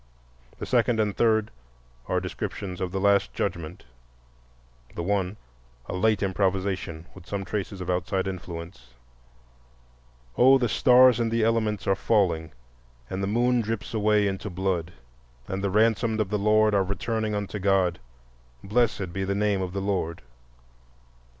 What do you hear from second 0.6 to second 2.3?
second and third are